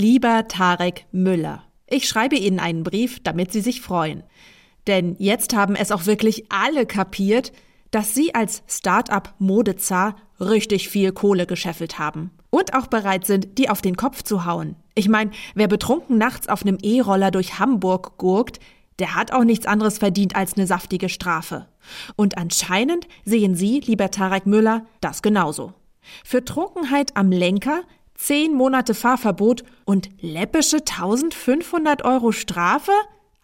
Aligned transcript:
Lieber 0.00 0.46
Tarek 0.46 1.06
Müller, 1.10 1.64
ich 1.88 2.06
schreibe 2.06 2.36
Ihnen 2.36 2.60
einen 2.60 2.84
Brief, 2.84 3.18
damit 3.20 3.50
Sie 3.50 3.60
sich 3.60 3.80
freuen. 3.80 4.22
Denn 4.86 5.16
jetzt 5.18 5.56
haben 5.56 5.74
es 5.74 5.90
auch 5.90 6.06
wirklich 6.06 6.44
alle 6.52 6.86
kapiert, 6.86 7.50
dass 7.90 8.14
Sie 8.14 8.32
als 8.32 8.62
Start-up-Modezar 8.68 10.14
richtig 10.38 10.88
viel 10.88 11.10
Kohle 11.10 11.46
gescheffelt 11.46 11.98
haben. 11.98 12.30
Und 12.50 12.74
auch 12.74 12.86
bereit 12.86 13.26
sind, 13.26 13.58
die 13.58 13.70
auf 13.70 13.82
den 13.82 13.96
Kopf 13.96 14.22
zu 14.22 14.44
hauen. 14.44 14.76
Ich 14.94 15.08
meine, 15.08 15.32
wer 15.56 15.66
betrunken 15.66 16.16
nachts 16.16 16.48
auf 16.48 16.62
einem 16.62 16.78
E-Roller 16.80 17.32
durch 17.32 17.58
Hamburg 17.58 18.18
gurkt, 18.18 18.60
der 19.00 19.16
hat 19.16 19.32
auch 19.32 19.42
nichts 19.42 19.66
anderes 19.66 19.98
verdient 19.98 20.36
als 20.36 20.54
eine 20.54 20.68
saftige 20.68 21.08
Strafe. 21.08 21.66
Und 22.14 22.38
anscheinend 22.38 23.08
sehen 23.24 23.56
Sie, 23.56 23.80
lieber 23.80 24.12
Tarek 24.12 24.46
Müller, 24.46 24.86
das 25.00 25.22
genauso. 25.22 25.72
Für 26.24 26.44
Trunkenheit 26.44 27.16
am 27.16 27.32
Lenker, 27.32 27.82
zehn 28.18 28.52
Monate 28.52 28.92
Fahrverbot 28.92 29.62
und 29.86 30.10
läppische 30.20 30.78
1500 30.78 32.04
Euro 32.04 32.32
Strafe? 32.32 32.92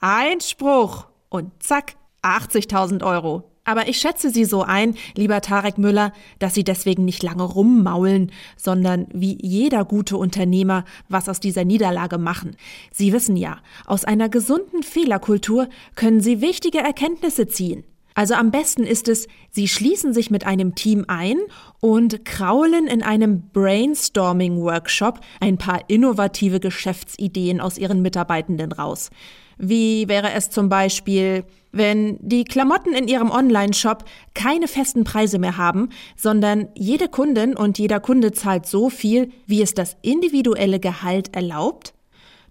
Einspruch! 0.00 1.06
Und 1.30 1.50
zack, 1.62 1.94
80.000 2.22 3.02
Euro. 3.02 3.44
Aber 3.64 3.88
ich 3.88 3.96
schätze 3.96 4.28
Sie 4.28 4.44
so 4.44 4.62
ein, 4.62 4.94
lieber 5.16 5.40
Tarek 5.40 5.78
Müller, 5.78 6.12
dass 6.38 6.52
Sie 6.52 6.64
deswegen 6.64 7.06
nicht 7.06 7.22
lange 7.22 7.44
rummaulen, 7.44 8.30
sondern 8.58 9.06
wie 9.12 9.38
jeder 9.40 9.86
gute 9.86 10.18
Unternehmer 10.18 10.84
was 11.08 11.30
aus 11.30 11.41
dieser 11.41 11.64
Niederlage 11.64 12.18
machen. 12.18 12.56
Sie 12.92 13.14
wissen 13.14 13.36
ja, 13.36 13.60
aus 13.86 14.04
einer 14.04 14.28
gesunden 14.28 14.82
Fehlerkultur 14.82 15.68
können 15.94 16.20
Sie 16.20 16.42
wichtige 16.42 16.78
Erkenntnisse 16.78 17.48
ziehen. 17.48 17.84
Also 18.14 18.34
am 18.34 18.52
besten 18.52 18.84
ist 18.84 19.09
es, 19.09 19.27
Sie 19.50 19.66
schließen 19.66 20.14
sich 20.14 20.30
mit 20.30 20.46
einem 20.46 20.77
Team 20.77 21.05
ein 21.09 21.38
und 21.80 22.24
kraulen 22.24 22.86
in 22.86 23.02
einem 23.02 23.50
Brainstorming-Workshop 23.52 25.20
ein 25.41 25.59
paar 25.59 25.88
innovative 25.88 26.60
Geschäftsideen 26.60 27.60
aus 27.60 27.77
Ihren 27.77 28.02
Mitarbeitenden 28.02 28.70
raus. 28.72 29.10
Wie 29.58 30.08
wäre 30.08 30.33
es 30.33 30.50
zum 30.50 30.69
Beispiel, 30.69 31.44
wenn 31.72 32.19
die 32.20 32.44
Klamotten 32.44 32.92
in 32.92 33.08
Ihrem 33.08 33.30
Online-Shop 33.30 34.05
keine 34.34 34.69
festen 34.69 35.05
Preise 35.05 35.38
mehr 35.41 35.56
haben, 35.56 35.91
sondern 36.16 36.69
jede 36.75 37.08
Kundin 37.08 37.56
und 37.56 37.78
jeder 37.78 37.98
Kunde 37.98 38.33
zahlt 38.33 38.66
so 38.66 38.91
viel, 38.91 39.31
wie 39.47 39.62
es 39.62 39.75
das 39.75 39.97
individuelle 40.03 40.78
Gehalt 40.78 41.34
erlaubt? 41.34 41.94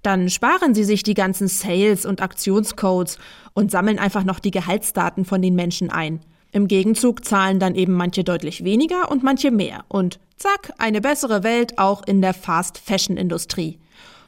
Dann 0.04 0.30
sparen 0.30 0.76
Sie 0.76 0.84
sich 0.84 1.02
die 1.04 1.14
ganzen 1.14 1.48
Sales- 1.48 2.06
und 2.06 2.22
Aktionscodes 2.22 3.18
und 3.54 3.72
sammeln 3.72 4.00
einfach 4.00 4.26
noch 4.26 4.40
die 4.40 4.52
Gehaltsdaten 4.52 5.26
von 5.26 5.42
den 5.42 5.56
Menschen 5.56 5.90
ein. 5.90 6.20
Im 6.52 6.68
Gegenzug 6.68 7.26
zahlen 7.26 7.60
dann 7.60 7.74
eben 7.74 7.94
manche 7.94 8.24
deutlich 8.24 8.64
weniger 8.64 9.10
und 9.10 9.24
manche 9.24 9.50
mehr. 9.50 9.86
Und 9.88 10.20
zack, 10.38 10.74
eine 10.78 11.02
bessere 11.02 11.44
Welt 11.44 11.80
auch 11.80 12.04
in 12.06 12.22
der 12.22 12.34
Fast-Fashion-Industrie. 12.34 13.80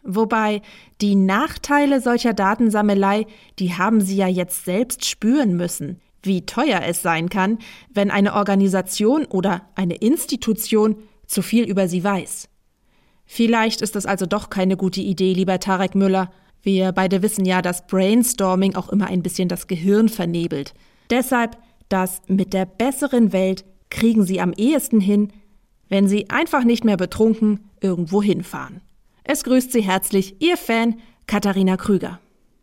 Wobei 0.02 0.62
die 1.02 1.16
Nachteile 1.16 2.00
solcher 2.00 2.34
Datensammelei, 2.34 3.28
die 3.60 3.74
haben 3.74 4.02
Sie 4.02 4.16
ja 4.16 4.28
jetzt 4.28 4.66
selbst 4.66 5.06
spüren 5.06 5.58
müssen, 5.58 6.00
wie 6.24 6.46
teuer 6.46 6.82
es 6.88 7.02
sein 7.02 7.30
kann, 7.30 7.60
wenn 7.94 8.12
eine 8.12 8.34
Organisation 8.34 9.26
oder 9.26 9.64
eine 9.76 9.96
Institution 9.96 10.96
zu 11.28 11.42
viel 11.42 11.66
über 11.66 11.88
Sie 11.88 12.04
weiß. 12.04 12.48
Vielleicht 13.26 13.82
ist 13.82 13.96
es 13.96 14.06
also 14.06 14.26
doch 14.26 14.50
keine 14.50 14.78
gute 14.78 15.02
Idee, 15.02 15.34
lieber 15.34 15.60
Tarek 15.60 15.96
Müller. 15.96 16.32
Wir 16.62 16.92
beide 16.92 17.22
wissen 17.22 17.46
ja, 17.46 17.62
dass 17.62 17.86
Brainstorming 17.88 18.76
auch 18.76 18.90
immer 18.90 19.08
ein 19.08 19.24
bisschen 19.24 19.50
das 19.50 19.68
Gehirn 19.68 20.10
vernebelt. 20.10 20.74
Deshalb, 21.10 21.58
das 21.90 22.22
mit 22.28 22.54
der 22.54 22.66
besseren 22.66 23.34
Welt 23.34 23.66
kriegen 23.90 24.24
Sie 24.26 24.42
am 24.42 24.54
ehesten 24.54 25.00
hin, 25.00 25.32
wenn 25.90 26.08
Sie 26.08 26.30
einfach 26.30 26.64
nicht 26.64 26.84
mehr 26.84 26.98
betrunken 26.98 27.70
irgendwo 27.82 28.24
hinfahren. 28.24 28.82
Es 29.24 29.44
grüßt 29.44 29.72
Sie 29.72 29.82
herzlich 29.82 30.42
Ihr 30.42 30.58
Fan 30.58 30.96
Katharina 31.28 31.78
Krüger. 31.78 32.20